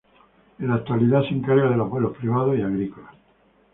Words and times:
En 0.57 0.69
la 0.69 0.77
actualidad 0.77 1.21
se 1.29 1.35
encarga 1.35 1.69
de 1.69 1.77
los 1.77 1.87
vuelos 1.87 2.17
privados 2.17 2.57
y 2.57 2.61
agrícolas. 2.63 3.13